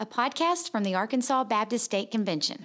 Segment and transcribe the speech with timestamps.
[0.00, 2.64] a podcast from the Arkansas Baptist State Convention.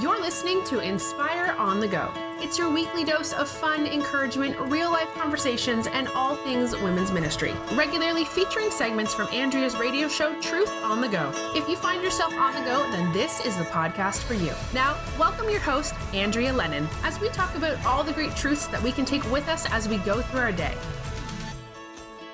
[0.00, 2.08] You're listening to Inspire on the Go.
[2.38, 7.52] It's your weekly dose of fun, encouragement, real life conversations, and all things women's ministry.
[7.74, 11.32] Regularly featuring segments from Andrea's radio show, Truth on the Go.
[11.56, 14.52] If you find yourself on the go, then this is the podcast for you.
[14.72, 18.80] Now, welcome your host, Andrea Lennon, as we talk about all the great truths that
[18.80, 20.76] we can take with us as we go through our day.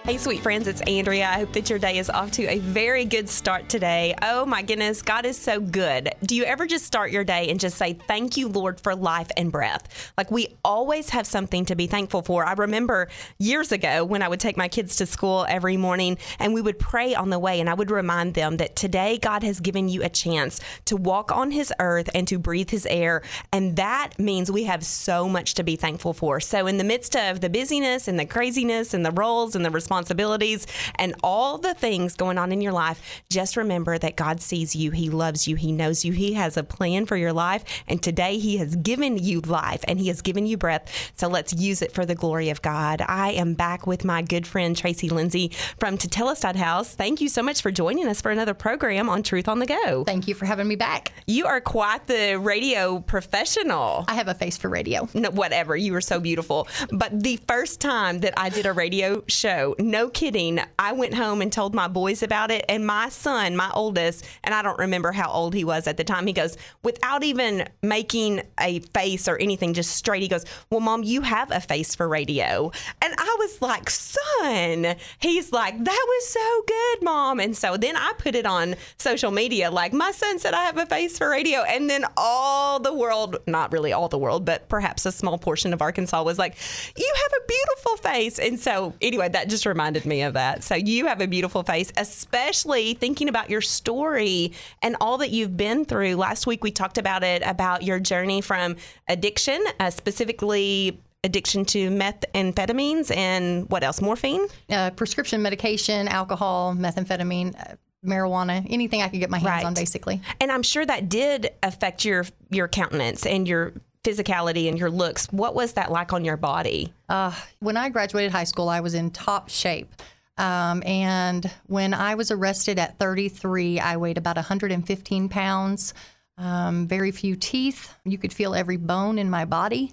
[0.07, 1.27] Hey, sweet friends, it's Andrea.
[1.27, 4.15] I hope that your day is off to a very good start today.
[4.21, 6.13] Oh my goodness, God is so good.
[6.23, 9.31] Do you ever just start your day and just say, Thank you, Lord, for life
[9.35, 10.13] and breath?
[10.19, 12.45] Like we always have something to be thankful for.
[12.45, 16.53] I remember years ago when I would take my kids to school every morning and
[16.53, 19.59] we would pray on the way, and I would remind them that today God has
[19.59, 23.23] given you a chance to walk on His earth and to breathe His air.
[23.55, 26.41] And that means we have so much to be thankful for.
[26.41, 29.71] So, in the midst of the busyness and the craziness and the roles and the
[29.71, 30.67] responsibilities, responsibilities
[30.97, 34.91] and all the things going on in your life, just remember that God sees you.
[34.91, 35.55] He loves you.
[35.55, 36.13] He knows you.
[36.13, 37.65] He has a plan for your life.
[37.87, 41.13] And today He has given you life and He has given you breath.
[41.17, 43.03] So let's use it for the glory of God.
[43.07, 46.95] I am back with my good friend Tracy Lindsay from Tetelestai House.
[46.95, 50.05] Thank you so much for joining us for another program on Truth on the Go.
[50.05, 51.13] Thank you for having me back.
[51.27, 54.05] You are quite the radio professional.
[54.09, 55.09] I have a face for radio.
[55.15, 55.77] No, whatever.
[55.77, 56.67] You are so beautiful.
[56.91, 61.43] But the first time that I did a radio show, no kidding, I went home
[61.43, 62.65] and told my boys about it.
[62.69, 66.05] And my son, my oldest, and I don't remember how old he was at the
[66.05, 70.81] time, he goes, without even making a face or anything, just straight, he goes, Well,
[70.81, 72.73] mom, you have a face for radio.
[73.03, 77.41] And I was like, Son, he's like, That was so good, mom.
[77.41, 80.79] And so then I put it on social media, like, My son said I have
[80.79, 81.61] a face for radio.
[81.61, 85.73] And then all the world, not really all the world, but perhaps a small portion
[85.73, 86.57] of Arkansas was like,
[86.97, 88.39] You have a beautiful face.
[88.39, 90.63] And so, anyway, that just reminded me of that.
[90.63, 95.57] So you have a beautiful face, especially thinking about your story and all that you've
[95.57, 96.15] been through.
[96.15, 98.77] Last week we talked about it about your journey from
[99.09, 104.01] addiction, uh, specifically addiction to methamphetamines and what else?
[104.01, 104.47] Morphine?
[104.71, 107.55] Uh, prescription medication, alcohol, methamphetamine.
[107.59, 107.75] Uh,
[108.07, 109.65] marijuana, anything I could get my hands right.
[109.65, 110.21] on, basically.
[110.39, 113.73] And I'm sure that did affect your your countenance and your
[114.05, 115.27] physicality and your looks.
[115.33, 116.93] What was that like on your body?
[117.09, 119.91] Uh, when I graduated high school, I was in top shape.
[120.37, 125.95] Um, and when I was arrested at 33, I weighed about 115 pounds,
[126.39, 127.95] um, very few teeth.
[128.05, 129.93] You could feel every bone in my body.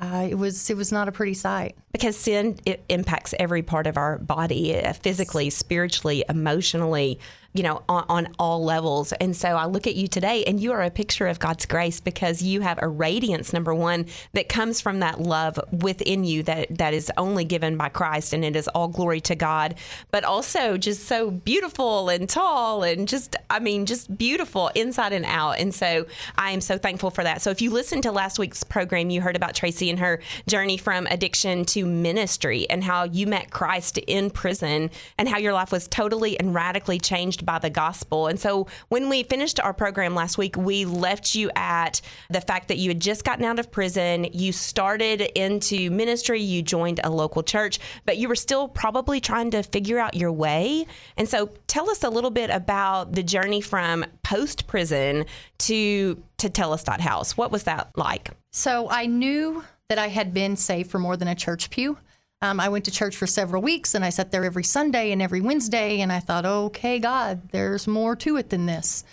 [0.00, 3.86] Uh, it was it was not a pretty sight because sin it impacts every part
[3.86, 7.20] of our body uh, physically spiritually emotionally
[7.54, 9.12] you know, on, on, all levels.
[9.12, 12.00] And so I look at you today and you are a picture of God's grace
[12.00, 16.78] because you have a radiance, number one, that comes from that love within you that,
[16.78, 19.74] that is only given by Christ and it is all glory to God,
[20.10, 25.26] but also just so beautiful and tall and just, I mean, just beautiful inside and
[25.26, 25.58] out.
[25.58, 26.06] And so
[26.38, 27.42] I am so thankful for that.
[27.42, 30.78] So if you listened to last week's program, you heard about Tracy and her journey
[30.78, 35.70] from addiction to ministry and how you met Christ in prison and how your life
[35.70, 38.26] was totally and radically changed by the gospel.
[38.26, 42.68] And so when we finished our program last week, we left you at the fact
[42.68, 47.10] that you had just gotten out of prison, you started into ministry, you joined a
[47.10, 50.86] local church, but you were still probably trying to figure out your way.
[51.16, 55.26] And so tell us a little bit about the journey from post prison
[55.58, 57.36] to Tetelestai House.
[57.36, 58.30] What was that like?
[58.50, 61.98] So I knew that I had been saved for more than a church pew.
[62.42, 65.22] Um, I went to church for several weeks and I sat there every Sunday and
[65.22, 69.04] every Wednesday and I thought, okay, God, there's more to it than this.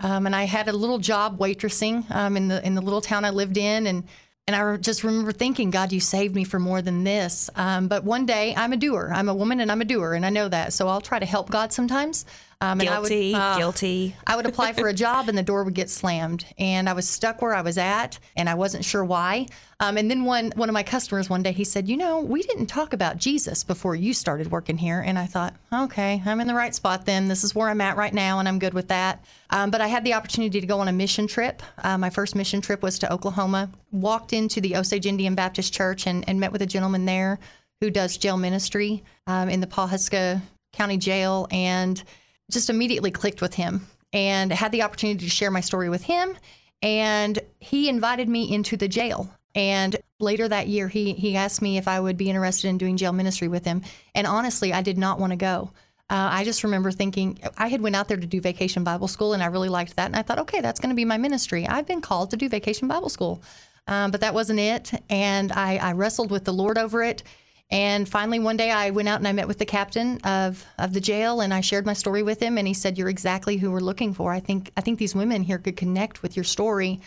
[0.00, 3.24] Um, and I had a little job waitressing um, in the in the little town
[3.24, 4.04] I lived in, and
[4.46, 7.50] and I just remember thinking, God, you saved me for more than this.
[7.56, 9.10] Um, but one day, I'm a doer.
[9.12, 10.72] I'm a woman, and I'm a doer, and I know that.
[10.72, 12.24] So I'll try to help God sometimes.
[12.60, 14.16] Um, guilty, I would, uh, guilty.
[14.26, 17.08] I would apply for a job and the door would get slammed, and I was
[17.08, 19.46] stuck where I was at, and I wasn't sure why.
[19.78, 22.42] Um, and then one one of my customers one day he said, "You know, we
[22.42, 26.48] didn't talk about Jesus before you started working here." And I thought, "Okay, I'm in
[26.48, 27.28] the right spot then.
[27.28, 29.86] This is where I'm at right now, and I'm good with that." Um, but I
[29.86, 31.62] had the opportunity to go on a mission trip.
[31.84, 33.70] Uh, my first mission trip was to Oklahoma.
[33.92, 37.38] Walked into the Osage Indian Baptist Church and, and met with a gentleman there
[37.80, 40.42] who does jail ministry um, in the Pawhuska
[40.72, 42.02] County Jail, and
[42.50, 46.36] just immediately clicked with him and had the opportunity to share my story with him.
[46.82, 49.30] And he invited me into the jail.
[49.54, 52.96] And later that year, he, he asked me if I would be interested in doing
[52.96, 53.82] jail ministry with him.
[54.14, 55.72] And honestly, I did not want to go.
[56.10, 59.34] Uh, I just remember thinking I had went out there to do vacation Bible school,
[59.34, 60.06] and I really liked that.
[60.06, 61.66] And I thought, okay, that's going to be my ministry.
[61.66, 63.42] I've been called to do vacation Bible school,
[63.86, 64.92] um, but that wasn't it.
[65.10, 67.24] And I, I wrestled with the Lord over it.
[67.70, 70.94] And finally, one day I went out and I met with the captain of, of
[70.94, 72.56] the jail and I shared my story with him.
[72.56, 74.32] And he said, You're exactly who we're looking for.
[74.32, 77.00] I think, I think these women here could connect with your story.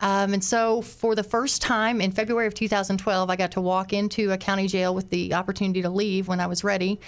[0.00, 3.92] Um, and so, for the first time in February of 2012, I got to walk
[3.92, 7.00] into a county jail with the opportunity to leave when I was ready.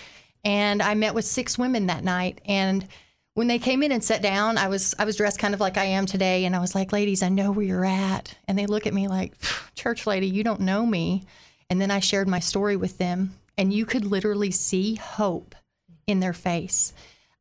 [0.44, 2.41] And I met with six women that night.
[2.47, 2.87] And
[3.35, 5.79] when they came in and sat down, I was I was dressed kind of like
[5.79, 8.67] I am today, and I was like, "Ladies, I know where you're at." And they
[8.67, 9.35] look at me like,
[9.75, 11.25] "Church lady, you don't know me."
[11.70, 15.55] And then I shared my story with them, and you could literally see hope
[16.06, 16.93] in their face.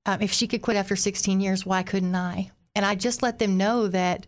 [0.06, 2.52] Um, if she could quit after 16 years, why couldn't I?
[2.76, 4.28] And I just let them know that,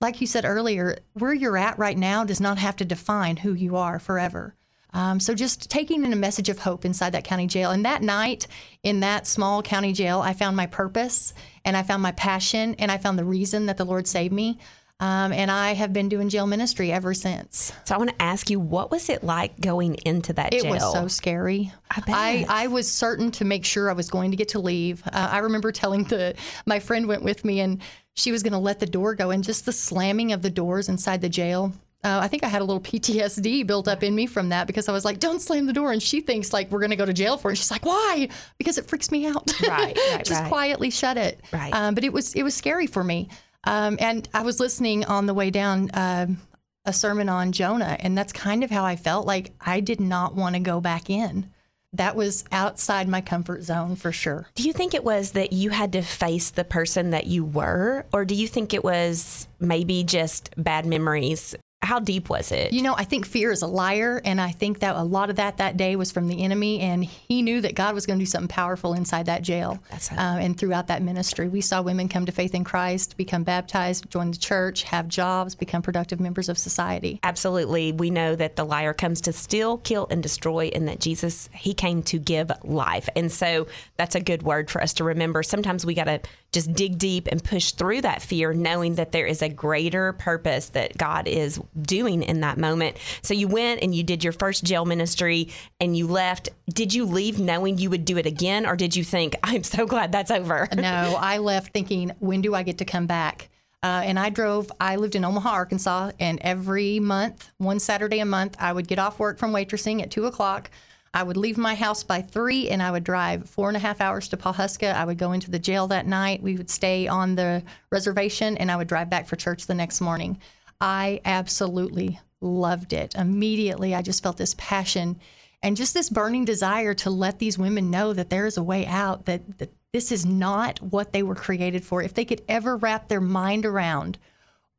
[0.00, 3.52] like you said earlier, where you're at right now does not have to define who
[3.52, 4.54] you are forever.
[4.94, 7.72] Um, so just taking in a message of hope inside that county jail.
[7.72, 8.46] And that night
[8.84, 11.34] in that small county jail, I found my purpose
[11.64, 14.60] and I found my passion and I found the reason that the Lord saved me.
[15.00, 17.72] Um, and I have been doing jail ministry ever since.
[17.84, 20.72] So I want to ask you, what was it like going into that it jail?
[20.72, 21.72] It was so scary.
[21.90, 22.14] I bet.
[22.14, 25.02] I, I was certain to make sure I was going to get to leave.
[25.06, 27.82] Uh, I remember telling the my friend went with me and
[28.14, 30.88] she was going to let the door go, and just the slamming of the doors
[30.88, 31.72] inside the jail.
[32.04, 34.88] Uh, I think I had a little PTSD built up in me from that because
[34.88, 37.06] I was like, "Don't slam the door," and she thinks like we're going to go
[37.06, 37.56] to jail for it.
[37.56, 39.50] She's like, "Why?" Because it freaks me out.
[39.62, 40.48] Right, right, just right.
[40.48, 41.40] quietly shut it.
[41.52, 41.74] Right.
[41.74, 43.28] Um, but it was it was scary for me.
[43.64, 46.38] Um, and I was listening on the way down um,
[46.84, 49.26] a sermon on Jonah, and that's kind of how I felt.
[49.26, 51.50] Like I did not want to go back in.
[51.92, 54.48] That was outside my comfort zone for sure.
[54.56, 58.04] Do you think it was that you had to face the person that you were,
[58.12, 61.54] or do you think it was maybe just bad memories?
[61.84, 62.72] How deep was it?
[62.72, 65.36] You know, I think fear is a liar, and I think that a lot of
[65.36, 68.24] that that day was from the enemy, and he knew that God was going to
[68.24, 71.48] do something powerful inside that jail uh, and throughout that ministry.
[71.48, 75.54] We saw women come to faith in Christ, become baptized, join the church, have jobs,
[75.54, 77.20] become productive members of society.
[77.22, 77.92] Absolutely.
[77.92, 81.74] We know that the liar comes to steal, kill, and destroy, and that Jesus, he
[81.74, 83.08] came to give life.
[83.14, 83.66] And so
[83.96, 85.42] that's a good word for us to remember.
[85.42, 86.20] Sometimes we got to
[86.54, 90.70] just dig deep and push through that fear, knowing that there is a greater purpose
[90.70, 92.96] that God is doing in that moment.
[93.22, 96.48] So you went and you did your first jail ministry and you left.
[96.72, 99.84] Did you leave knowing you would do it again, or did you think, I'm so
[99.84, 100.68] glad that's over?
[100.74, 103.50] no, I left thinking, when do I get to come back?
[103.82, 108.24] Uh, and I drove, I lived in Omaha, Arkansas, and every month, one Saturday a
[108.24, 110.70] month, I would get off work from waitressing at two o'clock.
[111.14, 114.00] I would leave my house by three and I would drive four and a half
[114.00, 114.92] hours to Pawhuska.
[114.92, 116.42] I would go into the jail that night.
[116.42, 120.00] We would stay on the reservation and I would drive back for church the next
[120.00, 120.38] morning.
[120.80, 123.14] I absolutely loved it.
[123.14, 125.20] Immediately, I just felt this passion
[125.62, 128.84] and just this burning desire to let these women know that there is a way
[128.84, 132.02] out, that, that this is not what they were created for.
[132.02, 134.18] If they could ever wrap their mind around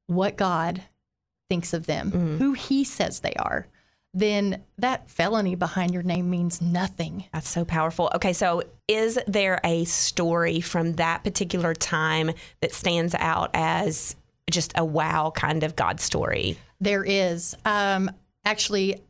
[0.08, 0.84] what God
[1.50, 2.38] thinks of them, mm-hmm.
[2.38, 3.68] who He says they are,
[4.16, 7.26] then that felony behind your name means nothing.
[7.34, 8.10] That's so powerful.
[8.16, 12.32] Okay, so is there a story from that particular time
[12.62, 14.16] that stands out as
[14.50, 16.58] just a wow kind of God story?
[16.80, 17.58] There is.
[17.66, 18.10] Um,
[18.46, 19.02] actually,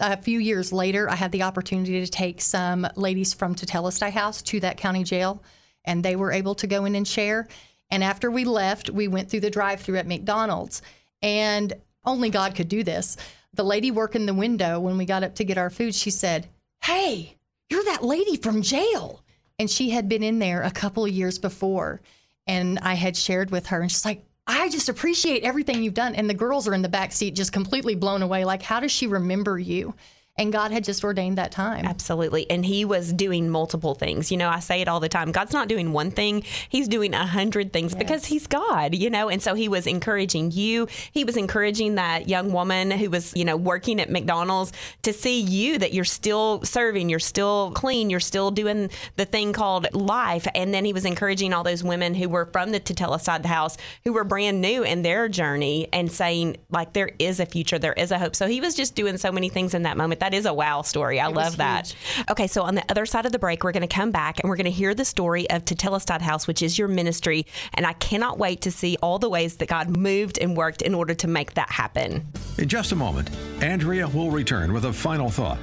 [0.00, 4.42] a few years later, I had the opportunity to take some ladies from Tetelestai House
[4.42, 5.40] to that county jail,
[5.84, 7.46] and they were able to go in and share.
[7.92, 10.82] And after we left, we went through the drive through at McDonald's,
[11.22, 11.72] and
[12.04, 13.16] only God could do this.
[13.54, 16.48] The lady working the window, when we got up to get our food, she said,
[16.84, 17.36] Hey,
[17.70, 19.24] you're that lady from jail.
[19.58, 22.00] And she had been in there a couple of years before.
[22.46, 26.14] And I had shared with her, and she's like, I just appreciate everything you've done.
[26.14, 28.46] And the girls are in the back seat, just completely blown away.
[28.46, 29.94] Like, how does she remember you?
[30.38, 31.84] And God had just ordained that time.
[31.84, 32.48] Absolutely.
[32.50, 34.30] And he was doing multiple things.
[34.30, 37.12] You know, I say it all the time God's not doing one thing, he's doing
[37.12, 39.28] a hundred things because he's God, you know?
[39.28, 40.86] And so he was encouraging you.
[41.12, 45.40] He was encouraging that young woman who was, you know, working at McDonald's to see
[45.40, 50.46] you that you're still serving, you're still clean, you're still doing the thing called life.
[50.54, 53.42] And then he was encouraging all those women who were from the Tutela side of
[53.42, 57.46] the house who were brand new in their journey and saying, like, there is a
[57.46, 58.36] future, there is a hope.
[58.36, 60.20] So he was just doing so many things in that moment.
[60.20, 61.20] That is a wow story.
[61.20, 61.94] I love that.
[62.30, 64.48] Okay, so on the other side of the break, we're going to come back and
[64.48, 67.46] we're going to hear the story of Tetelestai House, which is your ministry.
[67.74, 70.94] And I cannot wait to see all the ways that God moved and worked in
[70.94, 72.26] order to make that happen.
[72.58, 73.30] In just a moment,
[73.62, 75.58] Andrea will return with a final thought.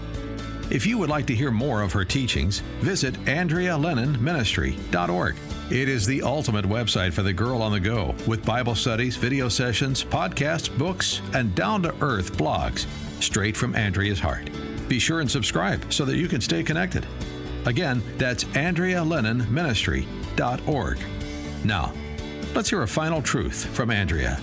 [0.72, 5.36] If you would like to hear more of her teachings, visit AndreaLennonMinistry.org.
[5.72, 9.50] It is the ultimate website for the girl on the go, with Bible studies, video
[9.50, 12.86] sessions, podcasts, books, and down to earth blogs
[13.20, 14.48] straight from Andrea's heart.
[14.88, 17.08] Be sure and subscribe so that you can stay connected.
[17.66, 21.00] Again, that's AndreaLennonMinistry.org.
[21.64, 21.94] Now,
[22.54, 24.40] let's hear a final truth from Andrea.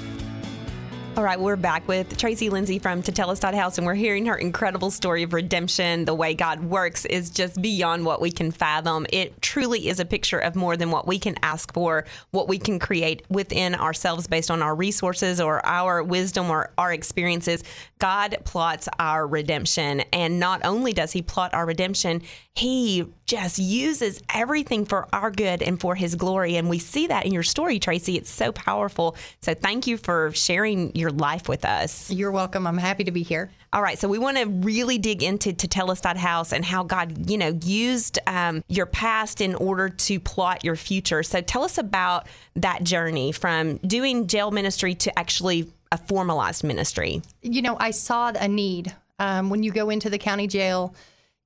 [1.15, 5.25] All right, we're back with Tracy Lindsay from House, and we're hearing her incredible story
[5.25, 6.07] of redemption.
[6.07, 9.05] The way God works is just beyond what we can fathom.
[9.13, 12.59] It truly is a picture of more than what we can ask for, what we
[12.59, 17.63] can create within ourselves based on our resources or our wisdom or our experiences.
[17.99, 20.01] God plots our redemption.
[20.15, 22.23] And not only does He plot our redemption,
[22.55, 26.57] He just uses everything for our good and for His glory.
[26.57, 28.17] And we see that in your story, Tracy.
[28.17, 29.15] It's so powerful.
[29.43, 32.11] So thank you for sharing your life with us.
[32.11, 32.67] You're welcome.
[32.67, 33.51] I'm happy to be here.
[33.75, 37.37] All right, so we want to really dig into Tetelestai House and how God, you
[37.37, 41.23] know, used um, your past in order to plot your future.
[41.23, 47.21] So tell us about that journey from doing jail ministry to actually a formalized ministry.
[47.43, 50.95] You know, I saw a need um, when you go into the county jail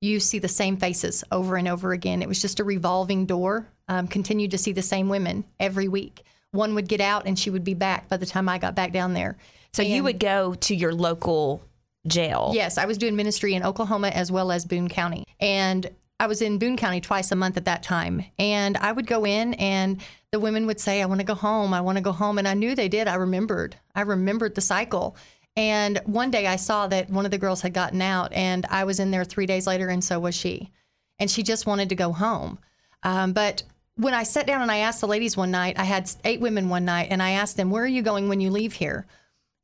[0.01, 2.21] you see the same faces over and over again.
[2.21, 3.67] It was just a revolving door.
[3.87, 6.23] Um, continued to see the same women every week.
[6.51, 8.91] One would get out and she would be back by the time I got back
[8.91, 9.37] down there.
[9.73, 11.61] So and you would go to your local
[12.07, 12.51] jail?
[12.53, 15.25] Yes, I was doing ministry in Oklahoma as well as Boone County.
[15.39, 15.89] And
[16.19, 18.25] I was in Boone County twice a month at that time.
[18.39, 20.01] And I would go in and
[20.31, 21.73] the women would say, I want to go home.
[21.73, 22.37] I want to go home.
[22.37, 23.07] And I knew they did.
[23.07, 23.75] I remembered.
[23.93, 25.15] I remembered the cycle.
[25.55, 28.83] And one day I saw that one of the girls had gotten out, and I
[28.83, 30.71] was in there three days later, and so was she.
[31.17, 32.59] And she just wanted to go home.
[33.01, 33.63] Um, but
[33.97, 36.69] when I sat down and I asked the ladies one night, I had eight women
[36.69, 39.05] one night, and I asked them, Where are you going when you leave here?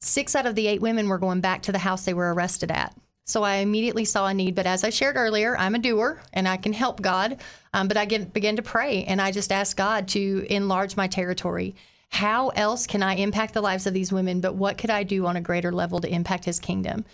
[0.02, 2.72] Six out of the eight women were going back to the house they were arrested
[2.72, 2.96] at.
[3.26, 4.54] So I immediately saw a need.
[4.54, 7.40] But as I shared earlier, I'm a doer and I can help God.
[7.74, 11.08] Um, but I get, began to pray and I just asked God to enlarge my
[11.08, 11.76] territory
[12.10, 14.40] how else can I impact the lives of these women?
[14.40, 17.06] But what could I do on a greater level to impact his kingdom?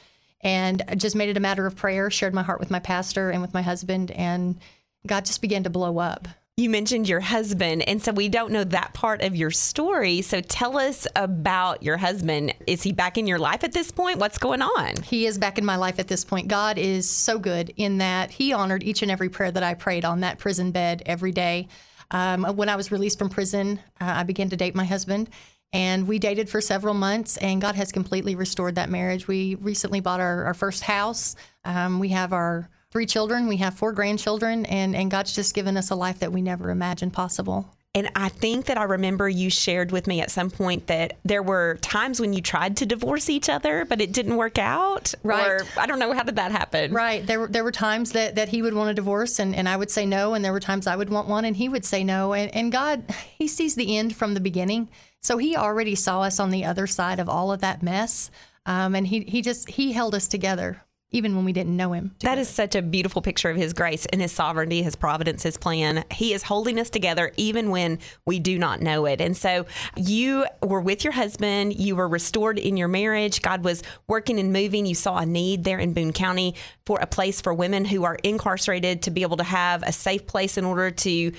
[0.42, 3.30] And I just made it a matter of prayer, shared my heart with my pastor
[3.30, 4.60] and with my husband, and
[5.08, 6.28] God just began to blow up.
[6.60, 10.22] You mentioned your husband, and so we don't know that part of your story.
[10.22, 12.54] So tell us about your husband.
[12.68, 14.20] Is he back in your life at this point?
[14.20, 15.01] What's going on?
[15.04, 16.50] He is back in my life at this point.
[16.50, 20.04] God is so good in that he honored each and every prayer that I prayed
[20.04, 21.70] on that prison bed every day.
[22.12, 25.30] Um, when I was released from prison, uh, I began to date my husband.
[25.72, 29.30] And we dated for several months, and God has completely restored that marriage.
[29.30, 31.38] We recently bought our, our first house.
[31.63, 35.77] Um, we have our three children, we have four grandchildren, and, and God's just given
[35.77, 37.69] us a life that we never imagined possible.
[37.96, 41.41] And I think that I remember you shared with me at some point that there
[41.41, 45.15] were times when you tried to divorce each other, but it didn't work out.
[45.24, 45.48] Right.
[45.48, 46.93] Or I don't know how did that happen.
[46.93, 47.25] Right.
[47.25, 49.75] There were there were times that, that he would want a divorce and, and I
[49.75, 52.03] would say no, and there were times I would want one and he would say
[52.03, 52.34] no.
[52.34, 53.03] And and God,
[53.39, 54.89] he sees the end from the beginning.
[55.22, 58.29] So he already saw us on the other side of all of that mess.
[58.67, 62.12] Um, and he he just he held us together even when we didn't know him.
[62.20, 62.36] Together.
[62.36, 65.58] That is such a beautiful picture of his grace and his sovereignty, his providence, his
[65.58, 66.04] plan.
[66.12, 69.20] He is holding us together even when we do not know it.
[69.20, 73.42] And so you were with your husband, you were restored in your marriage.
[73.42, 74.86] God was working and moving.
[74.86, 78.18] You saw a need there in Boone County for a place for women who are
[78.24, 81.32] incarcerated to be able to have a safe place in order to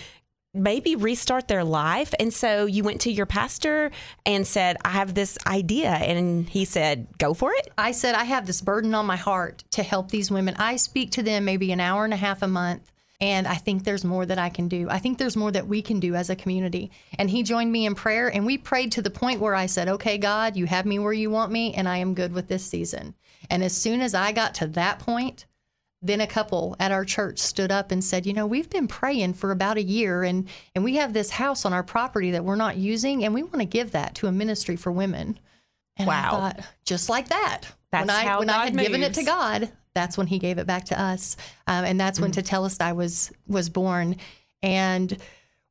[0.52, 2.12] maybe restart their life.
[2.18, 3.90] And so you went to your pastor
[4.26, 5.90] and said, I have this idea.
[5.90, 7.68] And he said, Go for it.
[7.78, 10.54] I said, I have this burden on my heart to help these women.
[10.58, 12.90] I speak to them maybe an hour and a half a month.
[13.22, 14.88] And I think there's more that I can do.
[14.88, 16.90] I think there's more that we can do as a community.
[17.18, 19.88] And he joined me in prayer, and we prayed to the point where I said,
[19.88, 22.64] Okay, God, you have me where you want me, and I am good with this
[22.64, 23.14] season.
[23.50, 25.44] And as soon as I got to that point,
[26.02, 29.34] then a couple at our church stood up and said, "You know, we've been praying
[29.34, 32.56] for about a year, and and we have this house on our property that we're
[32.56, 35.38] not using, and we want to give that to a ministry for women."
[35.96, 36.30] And wow!
[36.30, 37.62] Thought, just like that.
[37.92, 38.88] That's when I how when God I had moves.
[38.88, 42.18] given it to God, that's when He gave it back to us, um, and that's
[42.18, 42.42] when mm.
[42.42, 44.16] Tetelestai was was born,
[44.62, 45.16] and.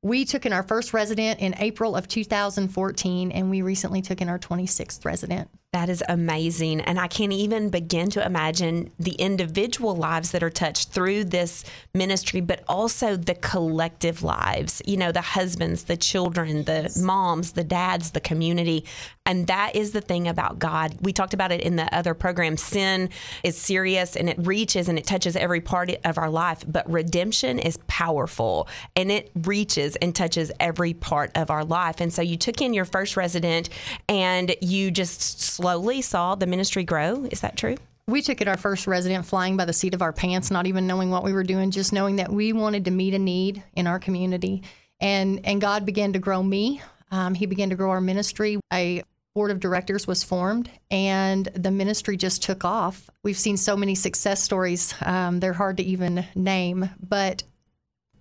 [0.01, 4.29] We took in our first resident in April of 2014, and we recently took in
[4.29, 5.49] our 26th resident.
[5.71, 6.81] That is amazing.
[6.81, 11.63] And I can't even begin to imagine the individual lives that are touched through this
[11.93, 17.63] ministry, but also the collective lives, you know, the husbands, the children, the moms, the
[17.63, 18.83] dads, the community.
[19.27, 20.95] And that is the thing about God.
[21.01, 22.57] We talked about it in the other program.
[22.57, 23.11] Sin
[23.43, 27.59] is serious and it reaches and it touches every part of our life, but redemption
[27.59, 32.01] is powerful and it reaches and touches every part of our life.
[32.01, 33.69] And so you took in your first resident
[34.07, 37.25] and you just slowly saw the ministry grow.
[37.25, 37.75] Is that true?
[38.07, 40.87] We took it our first resident flying by the seat of our pants, not even
[40.87, 43.85] knowing what we were doing, just knowing that we wanted to meet a need in
[43.85, 44.63] our community.
[45.01, 46.81] And, and God began to grow me.
[47.11, 48.57] Um, he began to grow our ministry.
[48.71, 49.03] A
[49.35, 53.09] board of directors was formed, and the ministry just took off.
[53.21, 56.89] We've seen so many success stories, um, they're hard to even name.
[57.05, 57.43] But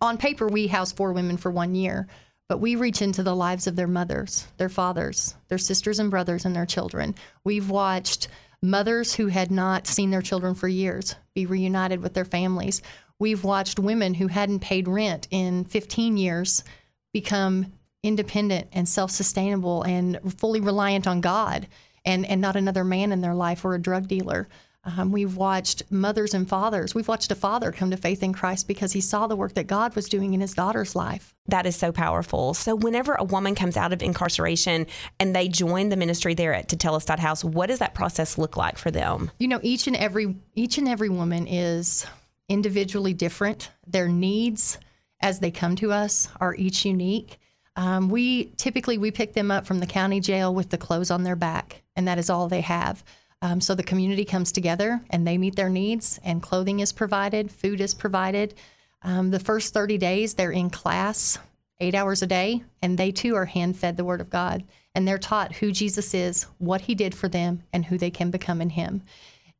[0.00, 2.08] on paper, we house four women for one year.
[2.48, 6.44] But we reach into the lives of their mothers, their fathers, their sisters and brothers,
[6.44, 7.14] and their children.
[7.44, 8.28] We've watched
[8.62, 12.82] mothers who had not seen their children for years be reunited with their families.
[13.18, 16.64] We've watched women who hadn't paid rent in 15 years
[17.12, 21.68] become independent and self sustainable and fully reliant on God
[22.04, 24.48] and, and not another man in their life or a drug dealer.
[24.96, 26.94] Um, we've watched mothers and fathers.
[26.94, 29.66] We've watched a father come to faith in Christ because he saw the work that
[29.66, 31.34] God was doing in his daughter's life.
[31.46, 32.54] That is so powerful.
[32.54, 34.86] So, whenever a woman comes out of incarceration
[35.20, 38.78] and they join the ministry there at Tetelestai House, what does that process look like
[38.78, 39.30] for them?
[39.38, 42.06] You know, each and every each and every woman is
[42.48, 43.70] individually different.
[43.86, 44.78] Their needs
[45.20, 47.38] as they come to us are each unique.
[47.76, 51.22] Um, we typically we pick them up from the county jail with the clothes on
[51.22, 53.04] their back, and that is all they have.
[53.40, 57.50] Um, so the community comes together and they meet their needs, and clothing is provided,
[57.50, 58.54] food is provided.
[59.02, 61.38] Um, the first 30 days, they're in class
[61.80, 64.64] eight hours a day, and they too are hand fed the Word of God.
[64.94, 68.30] And they're taught who Jesus is, what He did for them, and who they can
[68.30, 69.02] become in Him.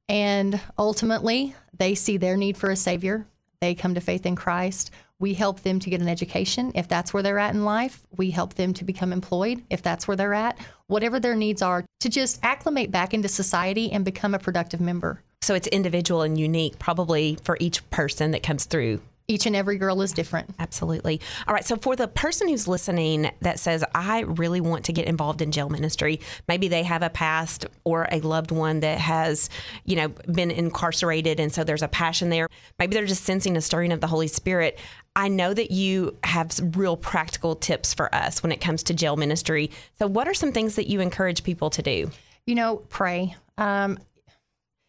[0.09, 3.27] And ultimately, they see their need for a Savior.
[3.61, 4.91] They come to faith in Christ.
[5.21, 8.07] We help them to get an education if that's where they're at in life.
[8.17, 10.59] We help them to become employed if that's where they're at.
[10.87, 15.23] Whatever their needs are, to just acclimate back into society and become a productive member.
[15.43, 19.77] So it's individual and unique, probably for each person that comes through each and every
[19.77, 20.55] girl is different.
[20.59, 21.21] Absolutely.
[21.47, 21.65] All right.
[21.65, 25.53] So, for the person who's listening that says, I really want to get involved in
[25.53, 29.51] jail ministry, maybe they have a past or a loved one that has,
[29.85, 31.39] you know, been incarcerated.
[31.39, 32.49] And so there's a passion there.
[32.79, 34.79] Maybe they're just sensing a stirring of the Holy Spirit.
[35.19, 39.17] I know that you have real practical tips for us when it comes to jail
[39.17, 39.73] ministry.
[39.99, 42.11] So, what are some things that you encourage people to do?
[42.47, 43.35] You know, pray.
[43.59, 43.99] Um,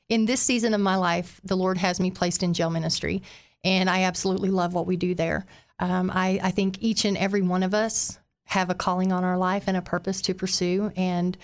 [0.08, 3.24] in this season of my life, the Lord has me placed in jail ministry
[3.64, 5.46] and I absolutely love what we do there.
[5.80, 9.38] Um, I, I think each and every one of us have a calling on our
[9.38, 10.92] life and a purpose to pursue.
[10.96, 11.38] And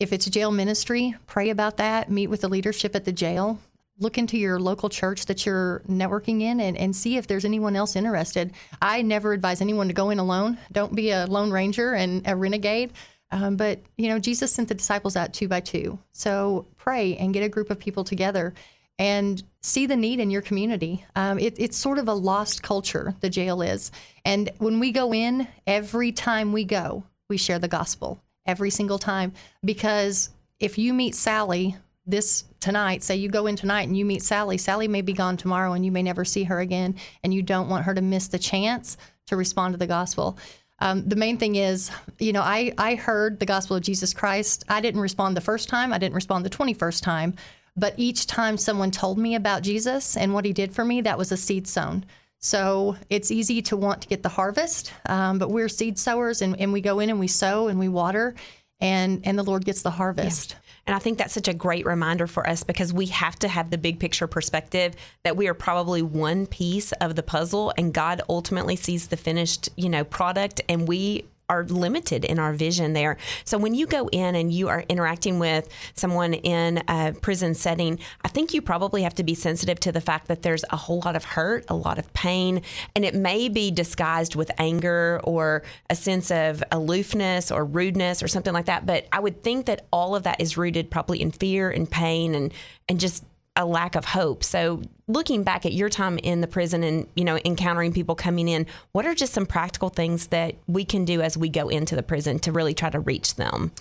[0.00, 2.10] if it's jail ministry, pray about that.
[2.10, 3.58] Meet with the leadership at the jail.
[3.98, 7.76] Look into your local church that you're networking in and, and see if there's anyone
[7.76, 8.52] else interested.
[8.82, 10.58] I never advise anyone to go in alone.
[10.72, 12.92] Don't be a lone ranger and a renegade.
[13.30, 15.98] Um, but, you know, Jesus sent the disciples out two by two.
[16.12, 18.52] So pray and get a group of people together
[18.98, 21.04] and see the need in your community.
[21.16, 23.90] Um, it, it's sort of a lost culture, the jail is.
[24.24, 28.98] And when we go in, every time we go, we share the gospel every single
[28.98, 29.32] time.
[29.64, 30.30] Because
[30.60, 31.76] if you meet Sally
[32.06, 35.36] this tonight, say you go in tonight and you meet Sally, Sally may be gone
[35.36, 38.28] tomorrow and you may never see her again, and you don't want her to miss
[38.28, 40.38] the chance to respond to the gospel.
[40.80, 44.64] Um, the main thing is, you know, I, I heard the gospel of Jesus Christ.
[44.68, 47.34] I didn't respond the first time, I didn't respond the 21st time
[47.76, 51.18] but each time someone told me about Jesus and what he did for me, that
[51.18, 52.04] was a seed sown.
[52.38, 56.58] So it's easy to want to get the harvest, um, but we're seed sowers and,
[56.60, 58.34] and we go in and we sow and we water
[58.80, 60.56] and and the Lord gets the harvest.
[60.86, 63.70] And I think that's such a great reminder for us because we have to have
[63.70, 68.20] the big picture perspective that we are probably one piece of the puzzle and God
[68.28, 73.16] ultimately sees the finished, you know, product and we are limited in our vision there.
[73.44, 77.98] So when you go in and you are interacting with someone in a prison setting,
[78.22, 81.02] I think you probably have to be sensitive to the fact that there's a whole
[81.04, 82.62] lot of hurt, a lot of pain,
[82.96, 88.28] and it may be disguised with anger or a sense of aloofness or rudeness or
[88.28, 88.86] something like that.
[88.86, 92.34] But I would think that all of that is rooted probably in fear and pain
[92.34, 92.52] and
[92.88, 93.24] and just
[93.56, 94.42] a lack of hope.
[94.42, 98.48] So, looking back at your time in the prison and you know encountering people coming
[98.48, 101.96] in, what are just some practical things that we can do as we go into
[101.96, 103.72] the prison to really try to reach them?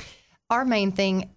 [0.50, 1.30] Our main thing,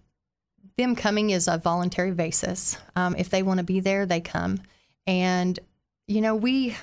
[0.77, 2.77] them coming is a voluntary basis.
[2.95, 4.61] Um, if they want to be there, they come,
[5.05, 5.59] and
[6.07, 6.75] you know we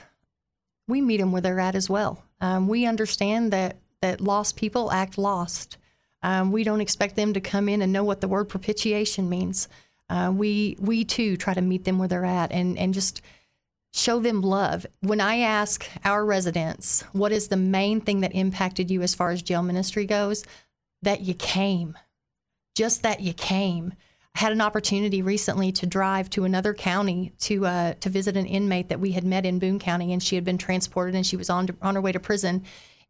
[0.89, 2.23] we meet them where they're at as well.
[2.41, 5.79] Um, we understand that that lost people act lost.
[6.23, 9.69] Um, we don't expect them to come in and know what the word propitiation means
[10.11, 13.23] uh, we we too try to meet them where they're at and and just
[13.93, 14.85] show them love.
[15.01, 19.31] When I ask our residents, what is the main thing that impacted you as far
[19.31, 20.45] as jail ministry goes,
[21.03, 21.97] that you came,
[22.75, 23.95] just that you came.
[24.35, 28.47] I had an opportunity recently to drive to another county to uh, to visit an
[28.47, 31.37] inmate that we had met in Boone County, and she had been transported and she
[31.37, 32.65] was on to, on her way to prison,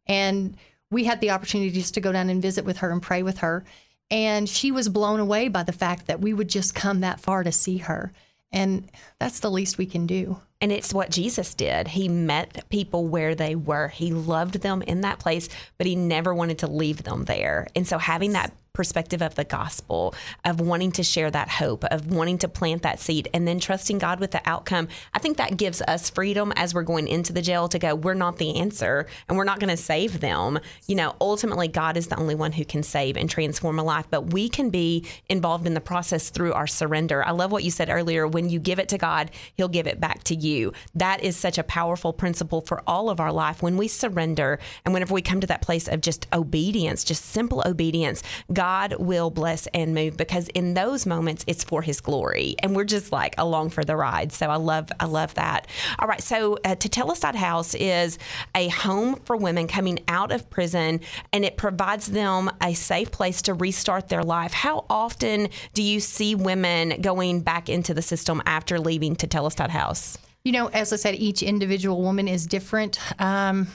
[0.05, 0.55] and
[0.91, 3.39] we had the opportunity just to go down and visit with her and pray with
[3.39, 3.65] her.
[4.11, 7.43] And she was blown away by the fact that we would just come that far
[7.43, 8.13] to see her.
[8.51, 8.89] And
[9.19, 10.39] that's the least we can do.
[10.61, 11.89] And it's what Jesus did.
[11.89, 13.89] He met people where they were.
[13.89, 17.67] He loved them in that place, but he never wanted to leave them there.
[17.75, 22.11] And so having that perspective of the gospel, of wanting to share that hope, of
[22.13, 25.57] wanting to plant that seed, and then trusting God with the outcome, I think that
[25.57, 29.07] gives us freedom as we're going into the jail to go, we're not the answer
[29.27, 30.59] and we're not going to save them.
[30.87, 34.05] You know, ultimately, God is the only one who can save and transform a life,
[34.09, 37.25] but we can be involved in the process through our surrender.
[37.25, 38.27] I love what you said earlier.
[38.27, 40.73] When you give it to God, He'll give it back to you.
[40.93, 43.63] That is such a powerful principle for all of our life.
[43.63, 47.63] When we surrender and whenever we come to that place of just obedience, just simple
[47.65, 48.64] obedience, God
[48.99, 53.11] will bless and move because in those moments it's for His glory, and we're just
[53.11, 54.31] like along for the ride.
[54.31, 55.67] So I love, I love that.
[55.99, 58.17] All right, so uh, Tetelestai House is
[58.55, 61.01] a home for women coming out of prison,
[61.31, 64.53] and it provides them a safe place to restart their life.
[64.53, 70.17] How often do you see women going back into the system after leaving Tetelestai House?
[70.43, 72.99] You know, as I said, each individual woman is different.
[73.19, 73.67] Um,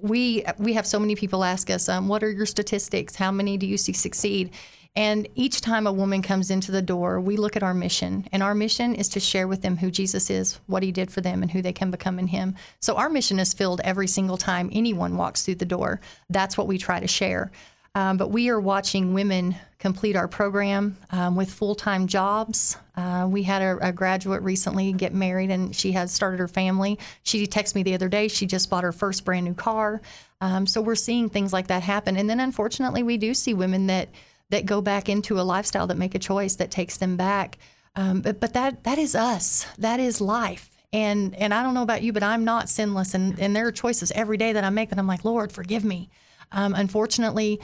[0.00, 3.16] we we have so many people ask us, um, "What are your statistics?
[3.16, 4.50] How many do you see succeed?"
[4.96, 8.28] And each time a woman comes into the door, we look at our mission.
[8.30, 11.20] And our mission is to share with them who Jesus is, what he did for
[11.20, 12.54] them, and who they can become in him.
[12.78, 16.00] So our mission is filled every single time anyone walks through the door.
[16.30, 17.50] That's what we try to share.
[17.96, 22.76] Um, but we are watching women complete our program um, with full time jobs.
[22.96, 26.98] Uh, we had a, a, graduate recently get married and she has started her family.
[27.22, 30.00] She texted me the other day, she just bought her first brand new car.
[30.40, 32.16] Um, so we're seeing things like that happen.
[32.16, 34.08] And then unfortunately, we do see women that
[34.50, 37.58] that go back into a lifestyle that make a choice that takes them back.
[37.96, 39.66] Um, but, but that that is us.
[39.78, 40.70] That is life.
[40.92, 43.14] And and I don't know about you, but I'm not sinless.
[43.14, 45.84] And and there are choices every day that I make that I'm like, Lord, forgive
[45.84, 46.10] me.
[46.52, 47.60] Um, unfortunately,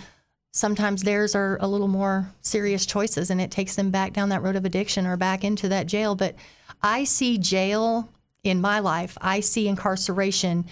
[0.53, 4.43] sometimes theirs are a little more serious choices, and it takes them back down that
[4.43, 6.15] road of addiction or back into that jail.
[6.15, 6.35] But
[6.83, 8.09] I see jail
[8.43, 9.17] in my life.
[9.21, 10.65] I see incarceration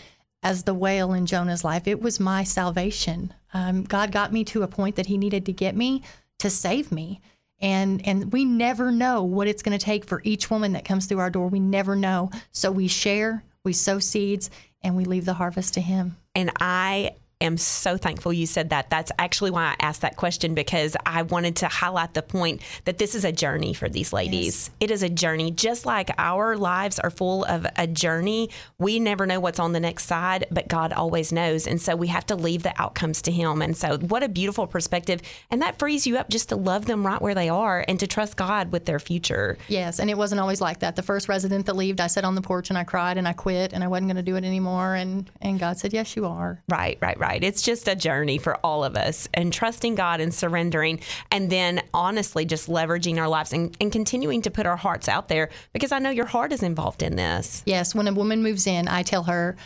[0.43, 1.87] as the whale in Jonah's life.
[1.87, 3.33] It was my salvation.
[3.53, 6.03] Um, God got me to a point that He needed to get me
[6.39, 7.21] to save me.
[7.61, 11.07] And and we never know what it's going to take for each woman that comes
[11.07, 11.49] through our door.
[11.49, 12.31] We never know.
[12.53, 14.49] So we share, we sow seeds,
[14.83, 16.17] and we leave the harvest to Him.
[16.37, 18.91] And I am so thankful you said that.
[18.91, 22.99] That's actually why I asked that question because I wanted to highlight the point that
[22.99, 24.69] this is a journey for these ladies.
[24.69, 24.71] Yes.
[24.81, 28.51] It is a journey, just like our lives are full of a journey.
[28.79, 31.67] We never know what's on the next side, but God always knows.
[31.67, 33.63] And so we have to leave the outcomes to Him.
[33.63, 35.21] And so, what a beautiful perspective.
[35.51, 38.07] And that frees you up just to love them right where they are and to
[38.07, 39.59] trust God with their future.
[39.69, 40.01] Yes.
[40.01, 40.97] And it wasn't always like that.
[40.97, 43.33] The first resident that left, I sat on the porch and I cried and I
[43.33, 44.95] quit and I wasn't going to do it anymore.
[44.95, 46.61] And, and God said, Yes, you are.
[46.69, 47.45] Right, right, right right.
[47.45, 51.83] It's just a journey for all of us and trusting God and surrendering and then
[51.93, 55.93] honestly just leveraging our lives and, and continuing to put our hearts out there because
[55.93, 57.63] I know your heart is involved in this.
[57.67, 57.95] Yes.
[57.95, 59.57] When a woman moves in, I tell her,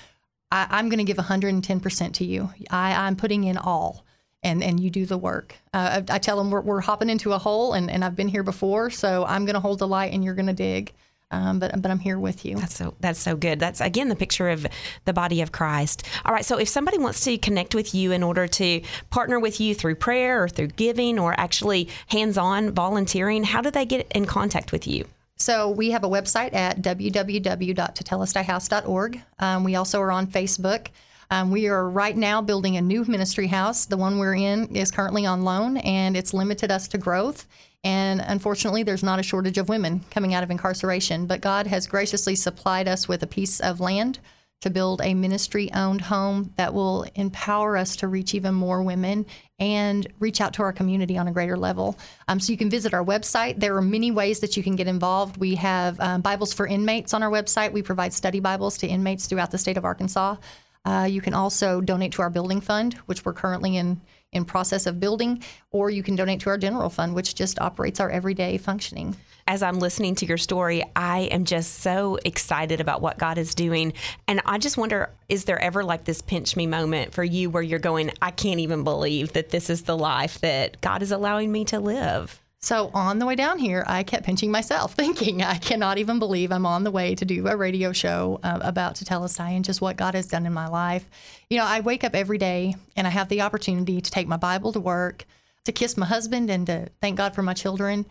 [0.51, 2.51] I, am going to give 110% to you.
[2.69, 4.05] I, I'm putting in all
[4.43, 5.55] and and you do the work.
[5.73, 8.27] Uh, I, I, tell them we're, we're hopping into a hole, and, and I've been
[8.27, 10.93] here before, so I'm going to hold the light, and you're going to dig.
[11.33, 12.57] Um, but but I'm here with you.
[12.57, 13.59] That's so that's so good.
[13.59, 14.67] That's again the picture of
[15.07, 16.07] the body of Christ.
[16.25, 16.45] All right.
[16.45, 19.97] So if somebody wants to connect with you in order to partner with you through
[19.97, 24.87] prayer or through giving or actually hands-on volunteering, how do they get in contact with
[24.87, 25.07] you?
[25.37, 29.23] So we have a website at www.tetelestaihouse.org.
[29.41, 30.89] Um, we also are on Facebook.
[31.33, 33.87] Um, we are right now building a new ministry house.
[33.87, 37.47] The one we're in is currently on loan, and it's limited us to growth.
[37.85, 41.87] And unfortunately, there's not a shortage of women coming out of incarceration, but God has
[41.87, 44.21] graciously supplied us with a piece of land
[44.61, 49.27] to build a ministry owned home that will empower us to reach even more women
[49.59, 51.99] and reach out to our community on a greater level.
[52.29, 53.59] Um, so you can visit our website.
[53.59, 55.37] There are many ways that you can get involved.
[55.37, 57.73] We have um, Bibles for inmates on our website.
[57.73, 60.37] We provide study Bibles to inmates throughout the state of Arkansas.
[60.85, 64.01] Uh, you can also donate to our building fund, which we're currently in
[64.33, 68.01] in process of building, or you can donate to our general fund, which just operates
[68.01, 69.17] our everyday functioning.
[69.47, 73.55] As I'm listening to your story, I am just so excited about what God is
[73.55, 73.93] doing.
[74.29, 77.63] And I just wonder is there ever like this pinch me moment for you where
[77.63, 81.51] you're going, I can't even believe that this is the life that God is allowing
[81.51, 82.42] me to live?
[82.63, 86.53] So on the way down here, I kept pinching myself, thinking, I cannot even believe
[86.53, 89.97] I'm on the way to do a radio show uh, about Tetelestai and just what
[89.97, 91.09] God has done in my life.
[91.51, 94.37] You know, I wake up every day and I have the opportunity to take my
[94.37, 95.25] Bible to work,
[95.65, 98.07] to kiss my husband, and to thank God for my children.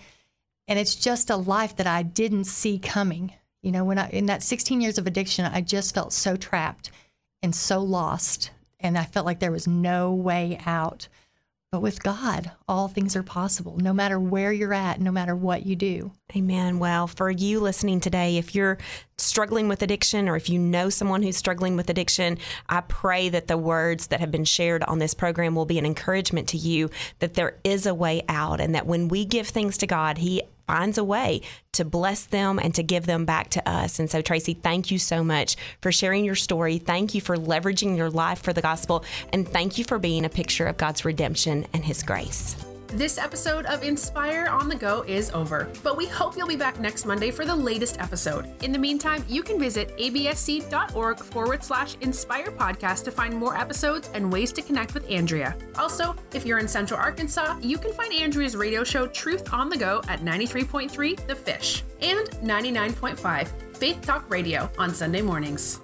[0.68, 3.34] And it's just a life that I didn't see coming.
[3.62, 6.92] You know, when I in that 16 years of addiction, I just felt so trapped
[7.42, 11.08] and so lost, and I felt like there was no way out.
[11.72, 15.66] But with God, all things are possible, no matter where you're at, no matter what
[15.66, 16.12] you do.
[16.36, 16.80] Amen.
[16.80, 18.78] Well, for you listening today, if you're
[19.18, 23.48] struggling with addiction or if you know someone who's struggling with addiction, I pray that
[23.48, 26.90] the words that have been shared on this program will be an encouragement to you
[27.20, 30.44] that there is a way out and that when we give things to God, He
[30.72, 31.42] finds a way
[31.74, 34.00] to bless them and to give them back to us.
[34.00, 36.78] And so, Tracy, thank you so much for sharing your story.
[36.78, 39.04] Thank you for leveraging your life for the gospel.
[39.34, 42.56] And thank you for being a picture of God's redemption and His grace.
[42.94, 46.78] This episode of Inspire on the Go is over, but we hope you'll be back
[46.78, 48.50] next Monday for the latest episode.
[48.64, 54.10] In the meantime, you can visit absc.org forward slash inspire podcast to find more episodes
[54.14, 55.56] and ways to connect with Andrea.
[55.78, 59.78] Also, if you're in Central Arkansas, you can find Andrea's radio show Truth on the
[59.78, 65.80] Go at 93.3 The Fish and 99.5 Faith Talk Radio on Sunday mornings.